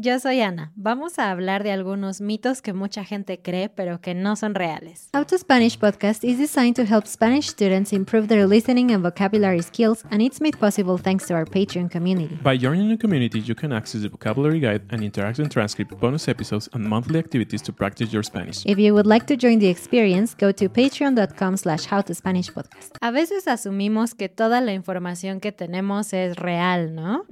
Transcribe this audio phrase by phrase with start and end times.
[0.00, 0.70] Yo soy Ana.
[0.76, 5.10] Vamos a hablar de algunos mitos que mucha gente cree pero que no son reales.
[5.12, 9.60] How to Spanish podcast is designed to help Spanish students improve their listening and vocabulary
[9.60, 12.38] skills, and it's made possible thanks to our Patreon community.
[12.44, 16.68] By joining the community, you can access the vocabulary guide and interactive transcript, bonus episodes,
[16.72, 18.64] and monthly activities to practice your Spanish.
[18.66, 22.98] If you would like to join the experience, go to patreon.com slash howtospanishpodcast.
[23.00, 27.24] A veces asumimos que toda la información que tenemos es real, ¿no?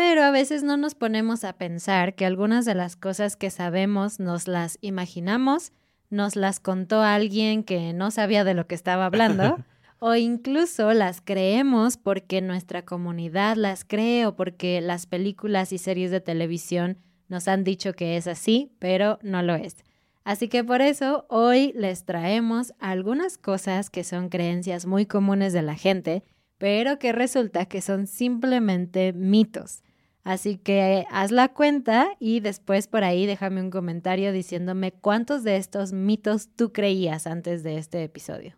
[0.00, 4.18] Pero a veces no nos ponemos a pensar que algunas de las cosas que sabemos
[4.18, 5.72] nos las imaginamos,
[6.08, 9.58] nos las contó alguien que no sabía de lo que estaba hablando,
[9.98, 16.10] o incluso las creemos porque nuestra comunidad las cree o porque las películas y series
[16.10, 16.96] de televisión
[17.28, 19.76] nos han dicho que es así, pero no lo es.
[20.24, 25.60] Así que por eso hoy les traemos algunas cosas que son creencias muy comunes de
[25.60, 26.22] la gente,
[26.56, 29.82] pero que resulta que son simplemente mitos.
[30.22, 35.56] Así que haz la cuenta y después por ahí déjame un comentario diciéndome cuántos de
[35.56, 38.54] estos mitos tú creías antes de este episodio.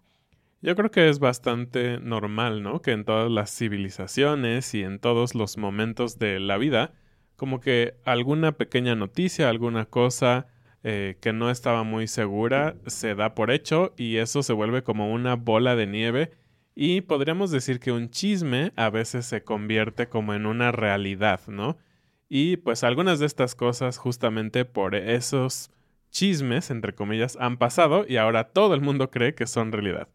[0.61, 2.83] Yo creo que es bastante normal, ¿no?
[2.83, 6.93] Que en todas las civilizaciones y en todos los momentos de la vida,
[7.37, 10.47] como que alguna pequeña noticia, alguna cosa
[10.85, 15.13] eh, que no estaba muy segura, se da por hecho y eso se vuelve como
[15.13, 16.31] una bola de nieve
[16.75, 21.77] y podríamos decir que un chisme a veces se convierte como en una realidad, ¿no?
[22.29, 25.71] Y pues algunas de estas cosas justamente por esos
[26.11, 30.09] chismes, entre comillas, han pasado y ahora todo el mundo cree que son realidad.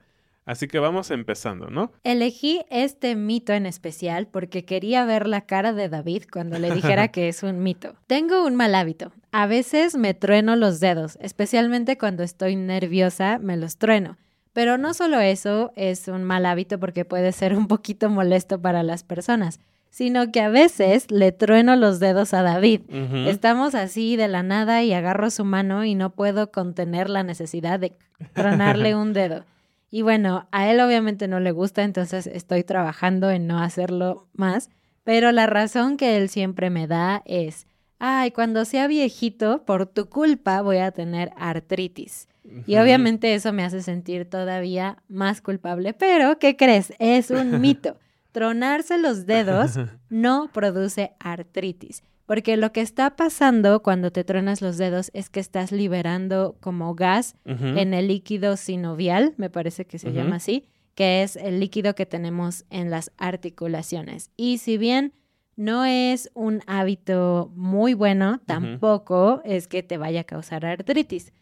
[0.46, 1.92] Así que vamos empezando, ¿no?
[2.04, 7.08] Elegí este mito en especial porque quería ver la cara de David cuando le dijera
[7.12, 7.96] que es un mito.
[8.08, 9.12] Tengo un mal hábito.
[9.34, 14.18] A veces me trueno los dedos, especialmente cuando estoy nerviosa, me los trueno.
[14.58, 18.82] Pero no solo eso es un mal hábito porque puede ser un poquito molesto para
[18.82, 19.60] las personas,
[19.92, 22.82] sino que a veces le trueno los dedos a David.
[23.28, 27.80] Estamos así de la nada y agarro su mano y no puedo contener la necesidad
[27.80, 27.94] de
[28.34, 29.46] tronarle un dedo.
[29.92, 34.72] Y bueno, a él obviamente no le gusta, entonces estoy trabajando en no hacerlo más,
[35.04, 37.68] pero la razón que él siempre me da es,
[38.00, 42.28] ay, cuando sea viejito, por tu culpa voy a tener artritis.
[42.66, 46.94] Y obviamente eso me hace sentir todavía más culpable, pero ¿qué crees?
[47.00, 47.98] Es un mito.
[48.32, 49.78] Tronarse los dedos
[50.10, 55.40] no produce artritis, porque lo que está pasando cuando te tronas los dedos es que
[55.40, 61.24] estás liberando como gas en el líquido sinovial, me parece que se llama así, que
[61.24, 64.30] es el líquido que tenemos en las articulaciones.
[64.36, 65.14] Y si bien
[65.58, 71.34] no es un hábito muy bueno, tampoco es que te vaya a causar artritis.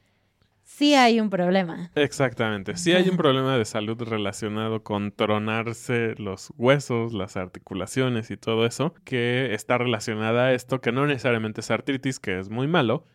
[0.64, 1.92] sí hay un problema.
[1.96, 2.78] Exactamente.
[2.78, 8.66] Sí hay un problema de salud relacionado con tronarse los huesos, las articulaciones y todo
[8.66, 13.06] eso, que está relacionada a esto, que no necesariamente es artritis, que es muy malo,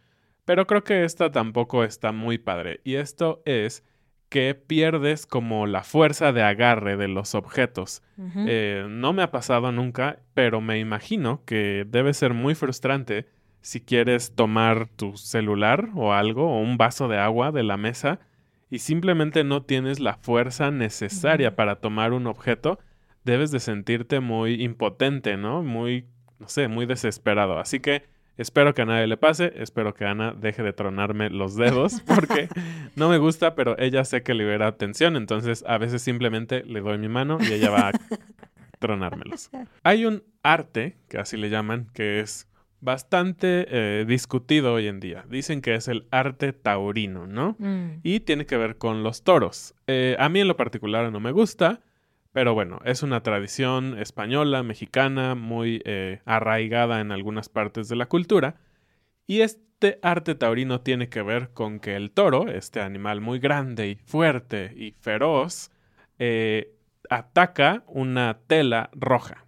[0.44, 2.81] pero creo que esta tampoco está muy padre.
[2.85, 3.85] Y esto es
[4.31, 8.03] que pierdes como la fuerza de agarre de los objetos.
[8.47, 13.27] Eh, no me ha pasado nunca, pero me imagino que debe ser muy frustrante
[13.61, 18.21] si quieres tomar tu celular o algo o un vaso de agua de la mesa
[18.71, 22.79] y simplemente no tienes la fuerza necesaria para tomar un objeto,
[23.25, 25.65] debes de sentirte muy impotente, ¿no?
[25.65, 26.06] Muy,
[26.38, 27.59] no sé, muy desesperado.
[27.59, 28.05] Así que
[28.41, 32.49] Espero que a nadie le pase, espero que Ana deje de tronarme los dedos porque
[32.97, 36.97] no me gusta, pero ella sé que libera tensión, entonces a veces simplemente le doy
[36.97, 37.93] mi mano y ella va a
[38.79, 39.51] tronármelos.
[39.83, 42.49] Hay un arte, que así le llaman, que es
[42.81, 45.27] bastante eh, discutido hoy en día.
[45.29, 47.57] Dicen que es el arte taurino, ¿no?
[47.59, 48.01] Mm.
[48.03, 49.75] Y tiene que ver con los toros.
[49.87, 51.83] Eh, a mí en lo particular no me gusta.
[52.32, 58.06] Pero bueno, es una tradición española, mexicana, muy eh, arraigada en algunas partes de la
[58.06, 58.55] cultura.
[59.27, 63.88] Y este arte taurino tiene que ver con que el toro, este animal muy grande
[63.88, 65.71] y fuerte y feroz,
[66.19, 66.73] eh,
[67.09, 69.44] ataca una tela roja.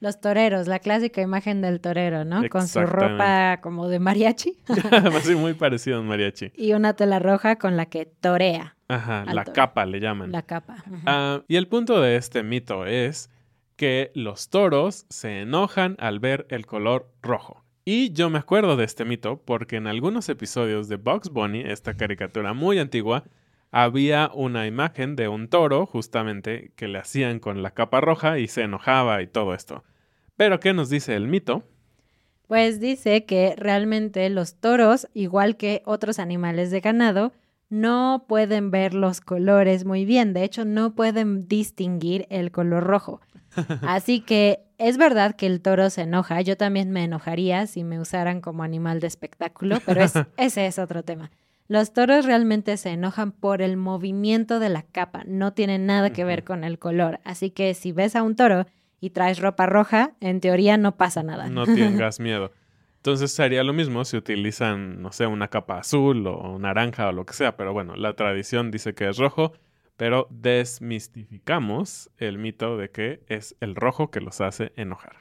[0.00, 2.48] Los toreros, la clásica imagen del torero, ¿no?
[2.48, 4.56] Con su ropa como de mariachi
[5.14, 6.52] Así muy parecido a un mariachi.
[6.54, 9.54] y una tela roja con la que torea Ajá, Al la toro.
[9.54, 10.32] capa le llaman.
[10.32, 10.76] la capa.
[11.06, 13.30] Ah, y el punto de este mito es
[13.76, 17.64] que los toros se enojan al ver el color rojo.
[17.84, 21.94] Y yo me acuerdo de este mito porque en algunos episodios de Bugs Bunny, esta
[21.94, 23.24] caricatura muy antigua,
[23.70, 28.48] había una imagen de un toro justamente que le hacían con la capa roja y
[28.48, 29.84] se enojaba y todo esto.
[30.36, 31.64] Pero ¿qué nos dice el mito?
[32.48, 37.32] Pues dice que realmente los toros, igual que otros animales de ganado,
[37.68, 40.32] no pueden ver los colores muy bien.
[40.32, 43.20] De hecho, no pueden distinguir el color rojo.
[43.82, 46.40] Así que es verdad que el toro se enoja.
[46.42, 50.78] Yo también me enojaría si me usaran como animal de espectáculo, pero es- ese es
[50.78, 51.30] otro tema.
[51.68, 55.24] Los toros realmente se enojan por el movimiento de la capa.
[55.26, 57.18] No tiene nada que ver con el color.
[57.24, 58.66] Así que si ves a un toro
[59.00, 61.48] y traes ropa roja, en teoría no pasa nada.
[61.48, 62.52] No tengas miedo.
[63.06, 67.24] Entonces sería lo mismo si utilizan, no sé, una capa azul o naranja o lo
[67.24, 69.52] que sea, pero bueno, la tradición dice que es rojo,
[69.96, 75.18] pero desmistificamos el mito de que es el rojo que los hace enojar.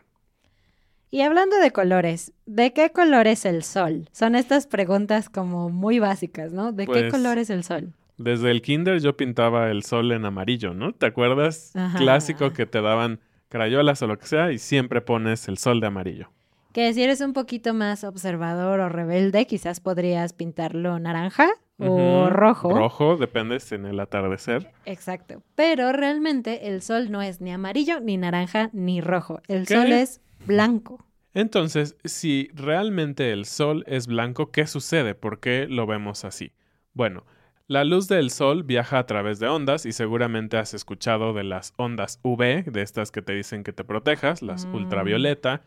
[1.11, 4.09] Y hablando de colores, ¿de qué color es el sol?
[4.11, 6.71] Son estas preguntas como muy básicas, ¿no?
[6.71, 7.93] ¿De qué Pues, color es el sol?
[8.17, 10.91] Desde el kinder yo pintaba el sol en amarillo, ¿no?
[10.95, 11.75] ¿Te acuerdas?
[11.75, 11.99] Ajá.
[11.99, 15.85] Clásico que te daban crayolas o lo que sea y siempre pones el sol de
[15.85, 16.31] amarillo.
[16.75, 22.69] Que si eres un poquito más observador o rebelde, quizás podrías pintarlo naranja o rojo.
[22.77, 24.73] Rojo, depende si en el atardecer.
[24.83, 25.41] Exacto.
[25.55, 29.39] Pero realmente el sol no es ni amarillo, ni naranja, ni rojo.
[29.47, 29.73] El ¿Qué?
[29.73, 31.05] sol es blanco.
[31.33, 35.15] Entonces, si realmente el sol es blanco, ¿qué sucede?
[35.15, 36.51] ¿Por qué lo vemos así?
[36.93, 37.23] Bueno,
[37.67, 41.73] la luz del sol viaja a través de ondas y seguramente has escuchado de las
[41.77, 44.75] ondas UV, de estas que te dicen que te protejas, las Mm.
[44.75, 45.61] ultravioleta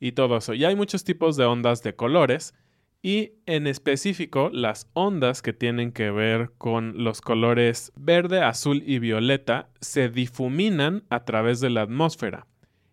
[0.00, 0.54] y todo eso.
[0.54, 2.54] Y hay muchos tipos de ondas de colores
[3.02, 8.98] y en específico las ondas que tienen que ver con los colores verde, azul y
[8.98, 12.46] violeta se difuminan a través de la atmósfera.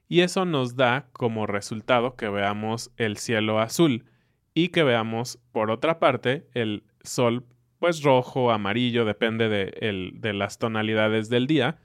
[0.07, 4.05] Y eso nos da como resultado que veamos el cielo azul
[4.53, 7.45] y que veamos, por otra parte, el sol
[7.79, 11.77] pues rojo, amarillo, depende de, de las tonalidades del día,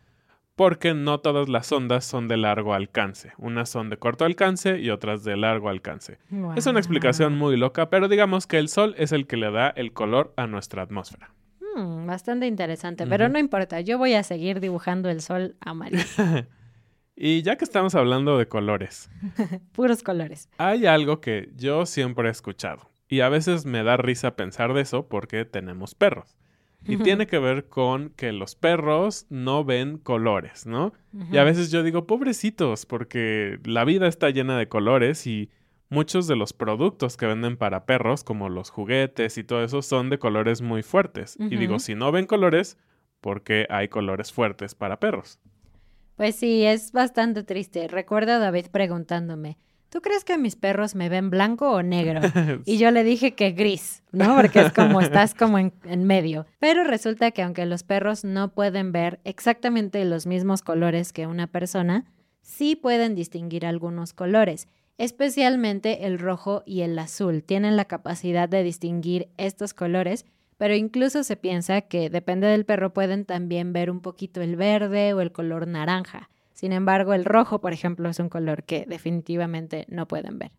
[0.62, 3.33] porque no todas las ondas son de largo alcance.
[3.37, 6.19] Unas son de corto alcance y otras de largo alcance.
[6.54, 9.71] Es una explicación muy loca, pero digamos que el sol es el que le da
[9.71, 11.35] el color a nuestra atmósfera.
[11.75, 13.81] Hmm, bastante interesante, pero no importa.
[13.81, 16.04] Yo voy a seguir dibujando el sol amarillo.
[17.16, 19.11] Y ya que estamos hablando de colores,
[19.73, 20.49] Puros colores.
[20.59, 24.81] Hay algo que yo siempre he escuchado y a veces me da risa pensar de
[24.81, 26.37] eso porque tenemos perros.
[26.84, 30.92] Y tiene que ver con que los perros no ven colores, ¿no?
[31.30, 35.50] Y a veces yo digo, pobrecitos, porque la vida está llena de colores y
[35.88, 40.10] muchos de los productos que venden para perros, como los juguetes y todo eso, son
[40.10, 41.36] de colores muy fuertes.
[41.38, 42.78] Y digo, si no ven colores,
[43.20, 45.38] ¿por qué hay colores fuertes para perros?
[46.16, 47.88] Pues sí, es bastante triste.
[47.88, 49.58] Recuerdo a David preguntándome,
[49.92, 52.20] ¿tú crees que mis perros me ven blanco o negro?
[52.64, 54.37] Y yo le dije que gris, ¿no?
[54.37, 56.46] Porque es como estás como en, en medio.
[56.58, 61.46] Pero resulta que aunque los perros no pueden ver exactamente los mismos colores que una
[61.46, 62.06] persona,
[62.40, 67.42] sí pueden distinguir algunos colores, especialmente el rojo y el azul.
[67.42, 70.25] Tienen la capacidad de distinguir estos colores,
[70.56, 75.12] pero incluso se piensa que depende del perro pueden también ver un poquito el verde
[75.12, 76.30] o el color naranja.
[76.62, 80.52] Sin embargo, el rojo, por ejemplo, es un color que definitivamente no pueden ver.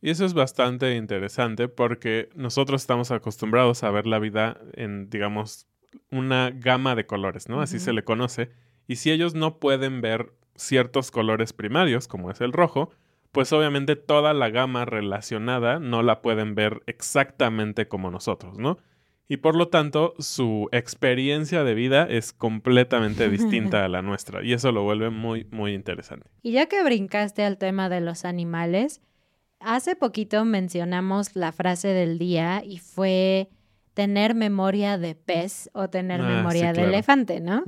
[0.00, 5.66] Y eso es bastante interesante porque nosotros estamos acostumbrados a ver la vida en, digamos,
[6.10, 7.60] una gama de colores, ¿no?
[7.60, 8.50] Así se le conoce.
[8.88, 12.90] Y si ellos no pueden ver ciertos colores primarios, como es el rojo,
[13.30, 18.78] pues obviamente toda la gama relacionada no la pueden ver exactamente como nosotros, ¿no?
[19.30, 24.42] Y por lo tanto, su experiencia de vida es completamente distinta a la nuestra.
[24.44, 26.26] Y eso lo vuelve muy, muy interesante.
[26.42, 29.00] Y ya que brincaste al tema de los animales,
[29.60, 33.50] hace poquito mencionamos la frase del día y fue
[33.94, 36.88] tener memoria de pez o tener Ah, memoria sí, de claro.
[36.88, 37.62] elefante, ¿no?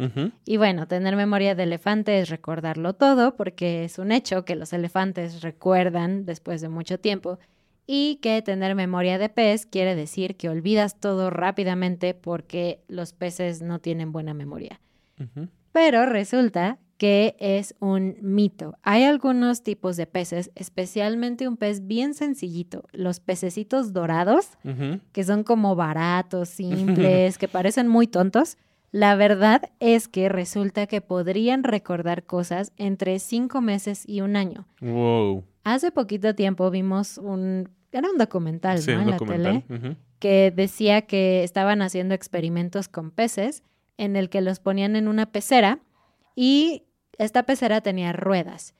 [0.44, 4.72] Y bueno, tener memoria de elefante es recordarlo todo, porque es un hecho que los
[4.72, 7.38] elefantes recuerdan después de mucho tiempo,
[7.86, 13.62] y que tener memoria de pez quiere decir que olvidas todo rápidamente porque los peces
[13.62, 14.80] no tienen buena memoria.
[15.72, 18.76] Pero resulta que es un mito.
[18.82, 24.50] Hay algunos tipos de peces, especialmente un pez bien sencillito, los pececitos dorados,
[25.10, 28.56] que son como baratos, simples, que parecen muy tontos.
[28.92, 34.66] La verdad es que resulta que podrían recordar cosas entre cinco meses y un año.
[34.80, 35.44] Wow.
[35.64, 38.98] Hace poquito tiempo vimos un, era un documental, Sí, ¿no?
[38.98, 39.62] un en la documental.
[39.66, 39.96] tele, Ujú.
[40.18, 43.62] que decía que estaban haciendo experimentos con peces
[43.96, 45.78] en el que los ponían en una pecera
[46.36, 46.84] y
[47.18, 48.74] esta pecera tenía ruedas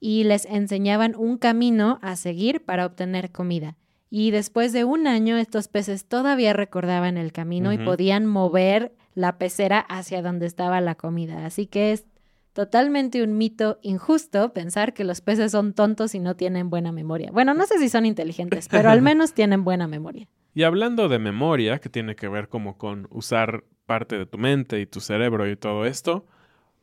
[0.00, 3.76] y les enseñaban un camino a seguir para obtener comida.
[4.10, 9.38] Y después de un año estos peces todavía recordaban el camino y podían mover la
[9.38, 11.46] pecera hacia donde estaba la comida.
[11.46, 12.04] Así que es
[12.52, 17.30] totalmente un mito injusto pensar que los peces son tontos y no tienen buena memoria.
[17.32, 20.28] Bueno, no sé si son inteligentes, pero al menos tienen buena memoria.
[20.54, 24.80] Y hablando de memoria, que tiene que ver como con usar parte de tu mente
[24.80, 26.26] y tu cerebro y todo esto,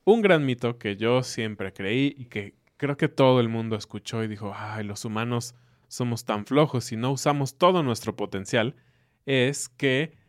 [0.03, 4.23] un gran mito que yo siempre creí y que creo que todo el mundo escuchó
[4.23, 5.53] y dijo, ay, los humanos
[5.87, 8.75] somos tan flojos y no usamos todo nuestro potencial,
[9.27, 10.22] es que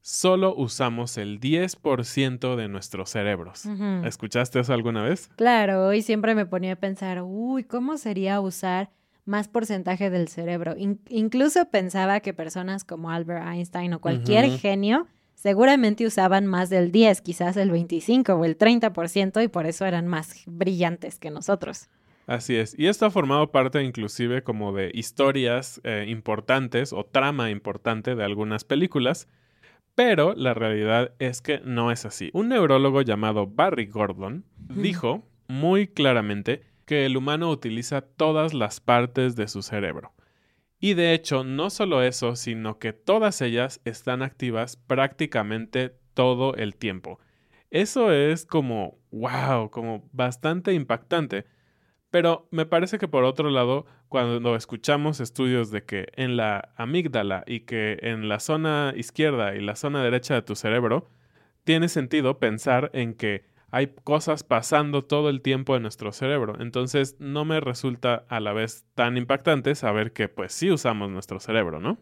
[0.00, 3.64] solo usamos el 10% de nuestros cerebros.
[4.04, 5.28] ¿Escuchaste eso alguna vez?
[5.36, 8.90] Claro, hoy siempre me ponía a pensar, uy, ¿cómo sería usar
[9.24, 10.74] más porcentaje del cerebro?
[10.76, 16.92] In- incluso pensaba que personas como Albert Einstein o cualquier genio seguramente usaban más del
[16.92, 21.88] 10, quizás el 25 o el 30% y por eso eran más brillantes que nosotros.
[22.26, 22.78] Así es.
[22.78, 28.22] Y esto ha formado parte inclusive como de historias eh, importantes o trama importante de
[28.24, 29.28] algunas películas.
[29.94, 32.30] Pero la realidad es que no es así.
[32.32, 39.36] Un neurólogo llamado Barry Gordon dijo muy claramente que el humano utiliza todas las partes
[39.36, 40.12] de su cerebro.
[40.80, 46.74] Y de hecho, no solo eso, sino que todas ellas están activas prácticamente todo el
[46.76, 47.20] tiempo.
[47.70, 51.44] Eso es como, wow, como bastante impactante.
[52.10, 57.44] Pero me parece que por otro lado, cuando escuchamos estudios de que en la amígdala
[57.46, 61.08] y que en la zona izquierda y la zona derecha de tu cerebro,
[61.64, 66.60] tiene sentido pensar en que hay cosas pasando todo el tiempo en nuestro cerebro.
[66.60, 71.38] Entonces no me resulta a la vez tan impactante saber que pues sí usamos nuestro
[71.38, 71.98] cerebro, ¿no?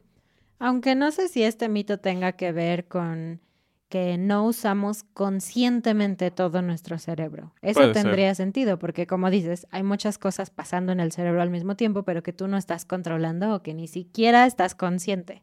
[0.58, 3.40] Aunque no sé si este mito tenga que ver con
[3.88, 7.54] que no usamos conscientemente todo nuestro cerebro.
[7.62, 8.02] Eso Puede ser.
[8.02, 12.02] tendría sentido, porque como dices, hay muchas cosas pasando en el cerebro al mismo tiempo,
[12.02, 15.42] pero que tú no estás controlando o que ni siquiera estás consciente.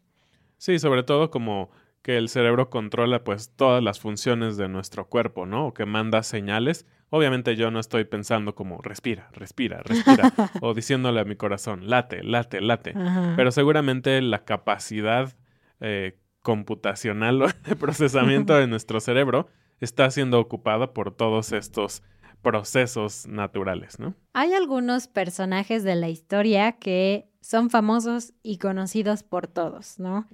[0.58, 1.70] Sí, sobre todo como
[2.02, 5.68] que el cerebro controla pues todas las funciones de nuestro cuerpo, ¿no?
[5.68, 6.86] O que manda señales.
[7.10, 12.24] Obviamente yo no estoy pensando como respira, respira, respira, o diciéndole a mi corazón, late,
[12.24, 12.94] late, late.
[12.96, 13.34] Ajá.
[13.36, 15.36] Pero seguramente la capacidad
[15.80, 19.48] eh, computacional o de procesamiento de nuestro cerebro
[19.82, 22.04] está siendo ocupada por todos estos
[22.44, 24.14] procesos naturales, ¿no?
[24.34, 30.28] Hay algunos personajes de la historia que son famosos y conocidos por todos, ¿no?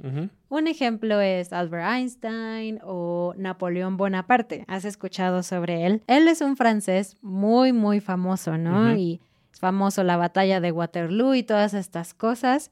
[0.49, 4.65] Un ejemplo es Albert Einstein o Napoleón Bonaparte.
[4.67, 6.03] ¿Has escuchado sobre él?
[6.07, 8.93] Él es un francés muy, muy famoso, ¿no?
[8.97, 9.21] Y
[9.53, 12.69] es famoso la batalla de Waterloo y todas estas cosas.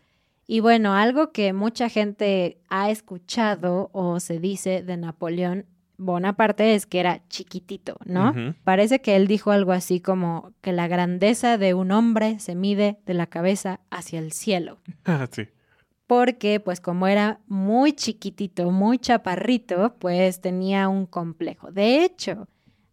[0.51, 5.67] Y bueno, algo que mucha gente ha escuchado o se dice de Napoleón
[5.99, 8.33] Bonaparte es que era chiquitito, ¿no?
[8.63, 12.97] Parece que él dijo algo así como que la grandeza de un hombre se mide
[13.05, 15.43] de la cabeza hacia el cielo Ah, sí.
[16.07, 21.71] porque pues como era muy chiquitito, muy chaparrito, pues tenía un complejo.
[21.71, 22.47] De hecho,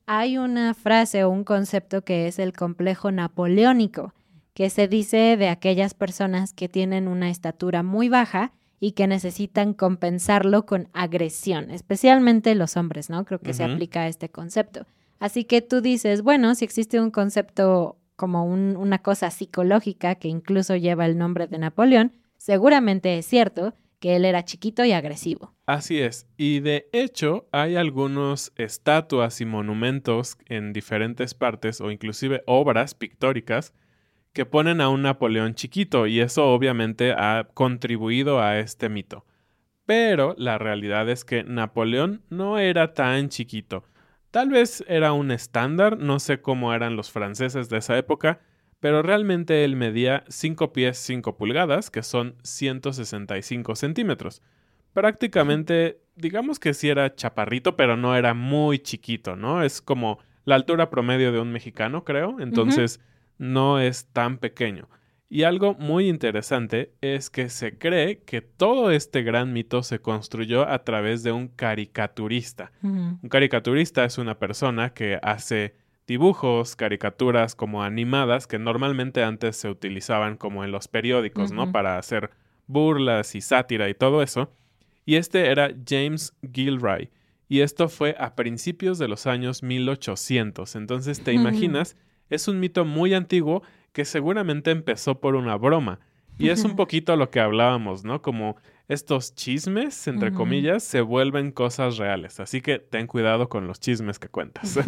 [0.04, 4.12] hay una frase o un concepto que es el complejo napoleónico,
[4.56, 9.74] que se dice de aquellas personas que tienen una estatura muy baja y que necesitan
[9.74, 13.26] compensarlo con agresión, especialmente los hombres, ¿no?
[13.26, 14.86] Creo que se aplica a este concepto.
[15.18, 20.28] Así que tú dices, bueno, si existe un concepto como un- una cosa psicológica que
[20.28, 25.52] incluso lleva el nombre de Napoleón, seguramente es cierto que él era chiquito y agresivo.
[25.66, 26.26] Así es.
[26.38, 33.74] Y de hecho, hay algunos estatuas y monumentos en diferentes partes o inclusive obras pictóricas
[34.36, 39.24] que ponen a un Napoleón chiquito y eso obviamente ha contribuido a este mito.
[39.86, 43.84] Pero la realidad es que Napoleón no era tan chiquito.
[44.30, 48.40] Tal vez era un estándar, no sé cómo eran los franceses de esa época,
[48.78, 54.42] pero realmente él medía 5 pies 5 pulgadas, que son 165 centímetros.
[54.92, 59.62] Prácticamente, digamos que sí era chaparrito, pero no era muy chiquito, ¿no?
[59.62, 63.00] Es como la altura promedio de un mexicano, creo, entonces
[63.38, 64.88] no es tan pequeño.
[65.28, 70.68] Y algo muy interesante es que se cree que todo este gran mito se construyó
[70.68, 72.70] a través de un caricaturista.
[72.82, 75.74] Un caricaturista es una persona que hace
[76.06, 81.72] dibujos, caricaturas como animadas que normalmente antes se utilizaban como en los periódicos, ¿no?
[81.72, 82.30] Para hacer
[82.68, 84.52] burlas y sátira y todo eso.
[85.04, 87.10] Y este era James Gilroy.
[87.48, 90.76] Y esto fue a principios de los años 1800.
[90.76, 91.96] Entonces, ¿te imaginas?
[92.30, 96.00] Es un mito muy antiguo que seguramente empezó por una broma.
[96.38, 98.20] Y es un poquito lo que hablábamos, ¿no?
[98.20, 98.56] Como
[98.88, 102.40] estos chismes, entre comillas, se vuelven cosas reales.
[102.40, 104.78] Así que ten cuidado con los chismes que cuentas.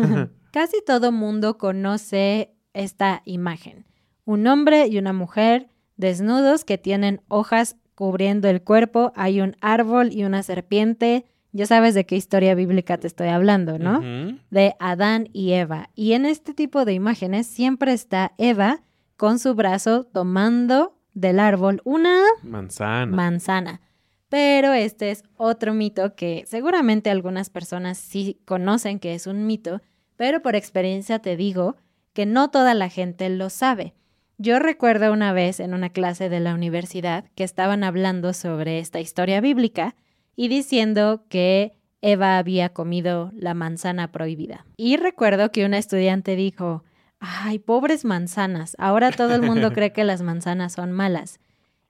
[0.53, 3.87] Casi todo mundo conoce esta imagen.
[4.25, 10.13] Un hombre y una mujer desnudos que tienen hojas cubriendo el cuerpo, hay un árbol
[10.13, 11.25] y una serpiente.
[11.59, 14.01] Ya sabes de qué historia bíblica te estoy hablando, ¿no?
[14.49, 15.91] De Adán y Eva.
[15.97, 18.85] Y en este tipo de imágenes siempre está Eva
[19.17, 23.07] con su brazo tomando del árbol una Manzana.
[23.07, 23.81] manzana.
[24.29, 29.83] Pero este es otro mito que seguramente algunas personas sí conocen que es un mito,
[30.17, 31.75] pero por experiencia te digo
[32.13, 33.95] que no toda la gente lo sabe.
[34.37, 39.01] Yo recuerdo una vez en una clase de la universidad que estaban hablando sobre esta
[39.01, 39.97] historia bíblica
[40.39, 44.67] y diciendo que Eva había comido la manzana prohibida.
[44.77, 46.85] Y recuerdo que una estudiante dijo,
[47.19, 51.41] ay, pobres manzanas, ahora todo el mundo cree que las manzanas son malas.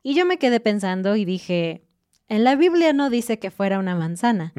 [0.03, 1.83] Y yo me quedé pensando y dije,
[2.27, 4.55] en la Biblia no dice que fuera una manzana.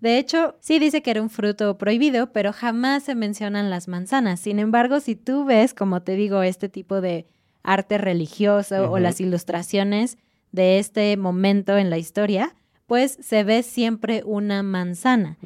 [0.00, 4.40] De hecho, sí dice que era un fruto prohibido, pero jamás se mencionan las manzanas.
[4.40, 7.26] Sin embargo, si tú ves, como te digo, este tipo de
[7.62, 10.16] arte religioso o las ilustraciones
[10.50, 12.54] de este momento en la historia,
[12.86, 15.38] pues se ve siempre una manzana.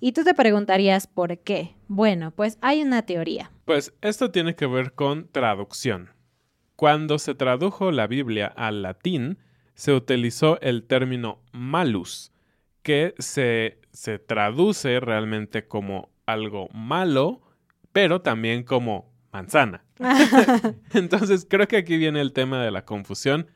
[0.00, 1.74] Y tú te preguntarías por qué.
[1.88, 3.50] Bueno, pues hay una teoría.
[3.64, 6.10] Pues esto tiene que ver con traducción.
[6.76, 9.38] Cuando se tradujo la Biblia al latín,
[9.74, 12.32] se utilizó el término malus,
[12.82, 17.42] que se, se traduce realmente como algo malo,
[17.92, 19.84] pero también como manzana.
[20.94, 23.48] Entonces creo que aquí viene el tema de la confusión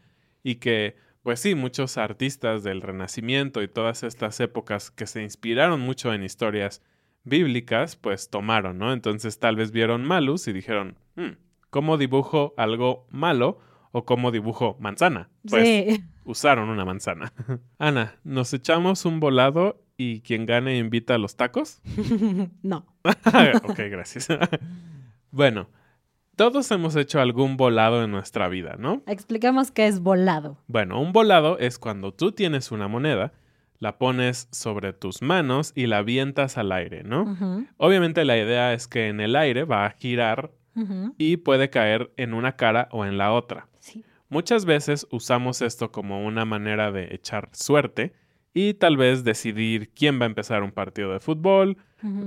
[0.42, 0.96] y que,
[1.28, 6.22] pues sí, muchos artistas del Renacimiento y todas estas épocas que se inspiraron mucho en
[6.22, 6.80] historias
[7.22, 8.94] bíblicas, pues tomaron, ¿no?
[8.94, 11.32] Entonces tal vez vieron malus y dijeron, "Hmm,
[11.68, 13.58] ¿cómo dibujo algo malo
[13.92, 15.28] o cómo dibujo manzana?
[15.46, 16.02] Pues sí.
[16.24, 17.30] usaron una manzana.
[17.78, 21.82] Ana, ¿nos echamos un volado y quien gane invita a los tacos?
[22.62, 22.86] no.
[23.04, 24.28] ok, gracias.
[25.30, 25.68] bueno,
[26.38, 29.02] todos hemos hecho algún volado en nuestra vida, ¿no?
[29.08, 30.56] Explicamos qué es volado.
[30.68, 33.32] Bueno, un volado es cuando tú tienes una moneda,
[33.80, 37.66] la pones sobre tus manos y la avientas al aire, ¿no?
[37.76, 40.52] Obviamente la idea es que en el aire va a girar
[41.18, 43.66] y puede caer en una cara o en la otra.
[43.80, 44.04] Sí.
[44.28, 48.12] Muchas veces usamos esto como una manera de echar suerte
[48.58, 51.76] y tal vez decidir quién va a empezar un partido de fútbol,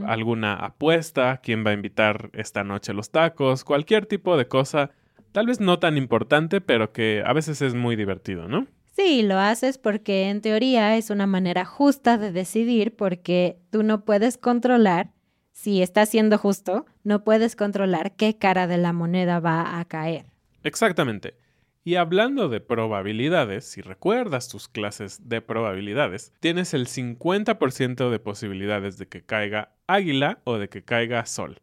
[0.05, 4.91] alguna apuesta, quién va a invitar esta noche los tacos, cualquier tipo de cosa,
[5.33, 8.67] tal vez no tan importante, pero que a veces es muy divertido, ¿no?
[8.91, 14.05] Sí, lo haces porque en teoría es una manera justa de decidir porque tú no
[14.05, 15.11] puedes controlar,
[15.51, 20.27] si está siendo justo, no puedes controlar qué cara de la moneda va a caer.
[20.63, 21.40] Exactamente.
[21.83, 28.97] Y hablando de probabilidades, si recuerdas tus clases de probabilidades, tienes el 50% de posibilidades
[28.97, 31.59] de que caiga águila o de que caiga sol.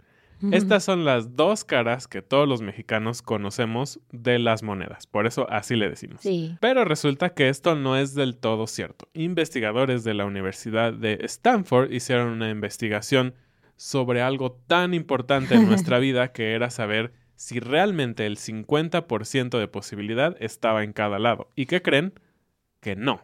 [0.53, 5.51] Estas son las dos caras que todos los mexicanos conocemos de las monedas, por eso
[5.51, 6.21] así le decimos.
[6.21, 6.57] Sí.
[6.61, 9.09] Pero resulta que esto no es del todo cierto.
[9.15, 13.35] Investigadores de la Universidad de Stanford hicieron una investigación
[13.75, 19.69] sobre algo tan importante en nuestra vida que era saber si realmente el 50% de
[19.69, 21.53] posibilidad estaba en cada lado.
[21.55, 22.13] ¿Y qué creen?
[22.81, 23.23] Que no.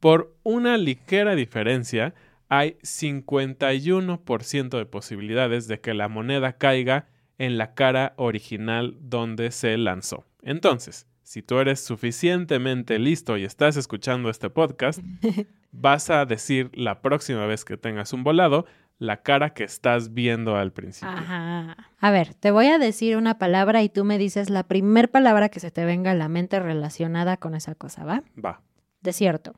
[0.00, 2.14] Por una ligera diferencia,
[2.48, 9.76] hay 51% de posibilidades de que la moneda caiga en la cara original donde se
[9.76, 10.24] lanzó.
[10.40, 15.00] Entonces, si tú eres suficientemente listo y estás escuchando este podcast,
[15.70, 18.64] vas a decir la próxima vez que tengas un volado
[18.98, 21.14] la cara que estás viendo al principio.
[21.16, 21.76] Ajá.
[22.00, 25.48] A ver, te voy a decir una palabra y tú me dices la primer palabra
[25.48, 28.22] que se te venga a la mente relacionada con esa cosa, ¿va?
[28.44, 28.60] Va.
[29.00, 29.54] Desierto.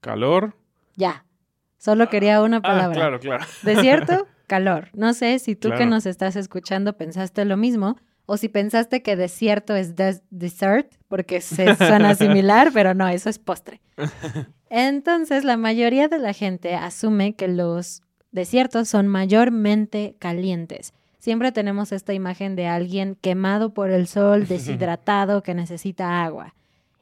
[0.00, 0.56] Calor.
[0.96, 1.24] Ya.
[1.76, 2.94] Solo quería una Ah, palabra.
[2.94, 3.44] claro, claro.
[3.62, 4.88] Desierto, calor.
[4.94, 9.16] No sé si tú que nos estás escuchando pensaste lo mismo o si pensaste que
[9.16, 13.80] desierto es des- dessert, porque se suena similar, pero no, eso es postre.
[14.68, 20.92] Entonces, la mayoría de la gente asume que los desiertos son mayormente calientes.
[21.18, 26.54] Siempre tenemos esta imagen de alguien quemado por el sol, deshidratado, que necesita agua.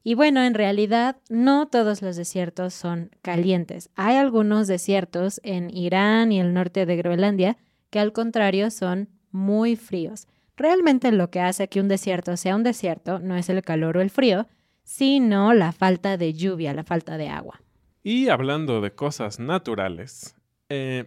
[0.03, 3.91] Y bueno, en realidad no todos los desiertos son calientes.
[3.95, 7.57] Hay algunos desiertos en Irán y el norte de Groenlandia
[7.91, 10.27] que al contrario son muy fríos.
[10.57, 14.01] Realmente lo que hace que un desierto sea un desierto no es el calor o
[14.01, 14.47] el frío,
[14.83, 17.61] sino la falta de lluvia, la falta de agua.
[18.03, 20.35] Y hablando de cosas naturales,
[20.71, 21.05] eh,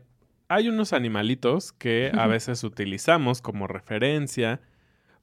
[0.51, 4.59] hay unos animalitos que a veces utilizamos como referencia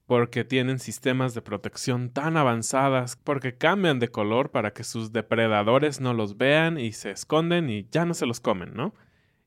[0.07, 6.01] porque tienen sistemas de protección tan avanzadas, porque cambian de color para que sus depredadores
[6.01, 8.95] no los vean y se esconden y ya no se los comen, ¿no?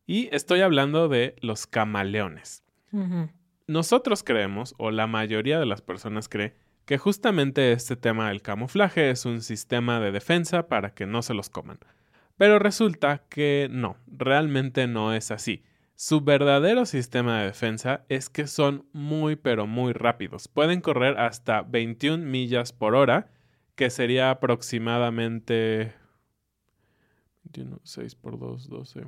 [0.06, 2.64] Y estoy hablando de los camaleones.
[3.66, 6.54] Nosotros creemos, o la mayoría de las personas cree,
[6.86, 11.34] que justamente este tema del camuflaje es un sistema de defensa para que no se
[11.34, 11.80] los coman.
[12.38, 15.64] Pero resulta que no, realmente no es así.
[15.96, 20.48] Su verdadero sistema de defensa es que son muy pero muy rápidos.
[20.48, 23.32] Pueden correr hasta 21 millas por hora,
[23.76, 25.94] que sería aproximadamente
[27.44, 29.06] 21, 6 por 2, 12.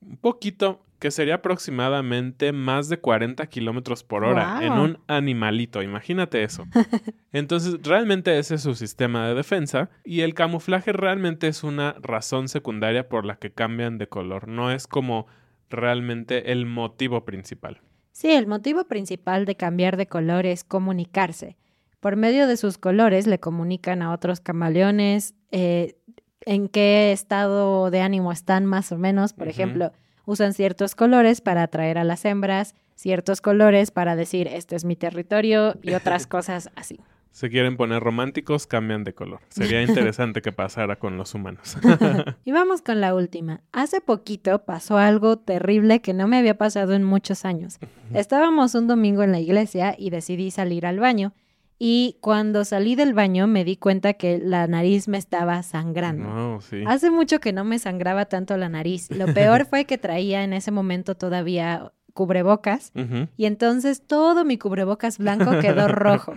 [0.00, 5.82] Un poquito, que sería aproximadamente más de 40 kilómetros por hora en un animalito.
[5.82, 6.64] Imagínate eso.
[7.32, 12.48] Entonces, realmente ese es su sistema de defensa y el camuflaje realmente es una razón
[12.48, 14.46] secundaria por la que cambian de color.
[14.46, 15.26] No es como
[15.72, 17.80] realmente el motivo principal.
[18.12, 21.56] Sí, el motivo principal de cambiar de color es comunicarse.
[22.00, 25.96] Por medio de sus colores le comunican a otros camaleones eh,
[26.40, 29.32] en qué estado de ánimo están más o menos.
[29.32, 29.92] Por ejemplo,
[30.26, 34.96] usan ciertos colores para atraer a las hembras, ciertos colores para decir este es mi
[34.96, 37.00] territorio y otras cosas así.
[37.32, 39.40] Se quieren poner románticos, cambian de color.
[39.48, 41.76] Sería interesante que pasara con los humanos.
[42.44, 43.62] Y vamos con la última.
[43.72, 47.78] Hace poquito pasó algo terrible que no me había pasado en muchos años.
[48.12, 51.32] Estábamos un domingo en la iglesia y decidí salir al baño.
[51.78, 56.24] Y cuando salí del baño me di cuenta que la nariz me estaba sangrando.
[56.24, 56.84] No, sí.
[56.86, 59.10] Hace mucho que no me sangraba tanto la nariz.
[59.10, 62.92] Lo peor fue que traía en ese momento todavía cubrebocas
[63.36, 66.34] y entonces todo mi cubrebocas blanco quedó rojo.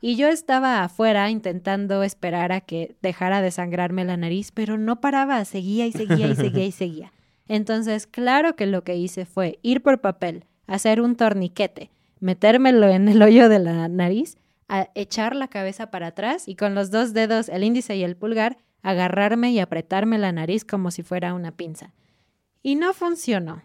[0.00, 5.00] Y yo estaba afuera intentando esperar a que dejara de sangrarme la nariz, pero no
[5.00, 7.12] paraba, seguía y seguía y seguía y seguía.
[7.48, 13.08] Entonces, claro que lo que hice fue ir por papel, hacer un torniquete, metérmelo en
[13.08, 14.36] el hoyo de la nariz,
[14.68, 18.16] a echar la cabeza para atrás y con los dos dedos, el índice y el
[18.16, 21.92] pulgar, agarrarme y apretarme la nariz como si fuera una pinza.
[22.62, 23.62] Y no funcionó.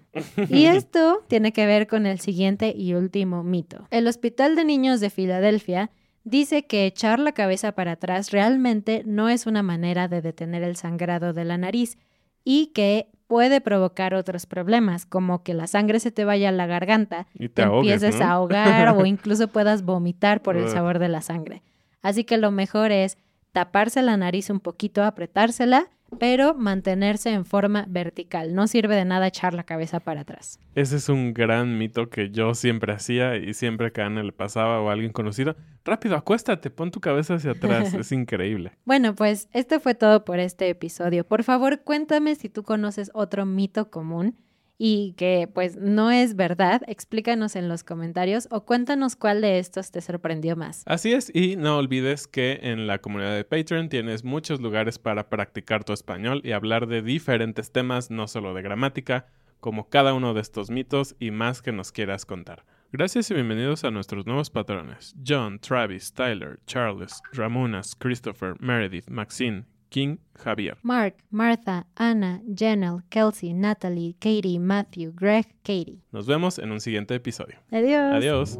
[0.49, 3.87] Y esto tiene que ver con el siguiente y último mito.
[3.91, 5.91] El Hospital de Niños de Filadelfia
[6.23, 10.75] dice que echar la cabeza para atrás realmente no es una manera de detener el
[10.75, 11.97] sangrado de la nariz
[12.43, 16.67] y que puede provocar otros problemas, como que la sangre se te vaya a la
[16.67, 18.25] garganta, Y te te ahogues, empieces ¿no?
[18.25, 21.63] a ahogar o incluso puedas vomitar por el sabor de la sangre.
[22.01, 23.17] Así que lo mejor es
[23.51, 25.87] taparse la nariz un poquito, apretársela,
[26.19, 28.53] pero mantenerse en forma vertical.
[28.55, 30.59] No sirve de nada echar la cabeza para atrás.
[30.75, 34.31] Ese es un gran mito que yo siempre hacía y siempre que a Ana le
[34.31, 35.55] pasaba o a alguien conocido.
[35.85, 37.93] Rápido, acuéstate, pon tu cabeza hacia atrás.
[37.93, 38.71] es increíble.
[38.85, 41.25] Bueno, pues esto fue todo por este episodio.
[41.25, 44.35] Por favor, cuéntame si tú conoces otro mito común
[44.77, 46.81] y que pues no es verdad.
[46.87, 50.83] Explícanos en los comentarios o cuéntanos cuál de estos te sorprendió más.
[50.85, 55.29] Así es, y no olvides que en la comunidad de Patreon tienes muchos lugares para
[55.29, 59.27] practicar tu español y hablar de diferentes temas, no solo de gramática,
[59.59, 62.65] como cada uno de estos mitos y más que nos quieras contar.
[62.91, 69.65] Gracias y bienvenidos a nuestros nuevos patrones: John, Travis, Tyler, Charles, Ramonas, Christopher, Meredith, Maxine,
[69.93, 70.75] King, Javier.
[70.81, 76.01] Mark, Martha, Anna, Janelle, Kelsey, Natalie, Katie, Matthew, Greg, Katie.
[76.11, 77.57] Nos vemos en un siguiente episodio.
[77.71, 78.15] Adiós.
[78.15, 78.59] Adiós.